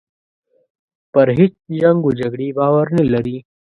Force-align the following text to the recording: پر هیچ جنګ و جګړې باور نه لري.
پر 1.13 1.27
هیچ 1.37 1.53
جنګ 1.81 1.99
و 2.05 2.11
جګړې 2.21 2.47
باور 2.57 2.85
نه 2.97 3.03
لري. 3.13 3.37